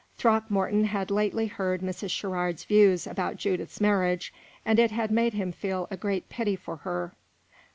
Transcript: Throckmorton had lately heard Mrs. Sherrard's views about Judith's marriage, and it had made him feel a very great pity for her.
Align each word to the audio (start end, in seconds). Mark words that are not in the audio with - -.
Throckmorton 0.17 0.85
had 0.85 1.11
lately 1.11 1.45
heard 1.45 1.81
Mrs. 1.81 2.09
Sherrard's 2.09 2.63
views 2.63 3.05
about 3.05 3.37
Judith's 3.37 3.79
marriage, 3.79 4.33
and 4.65 4.79
it 4.79 4.89
had 4.89 5.11
made 5.11 5.35
him 5.35 5.51
feel 5.51 5.83
a 5.83 5.87
very 5.89 5.97
great 5.99 6.27
pity 6.27 6.55
for 6.55 6.77
her. 6.77 7.13